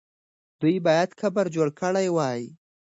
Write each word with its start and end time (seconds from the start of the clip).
دوی 0.61 0.75
باید 0.85 1.09
قبر 1.21 1.45
جوړ 1.55 1.67
کړی 1.81 2.07
وای. 2.15 2.41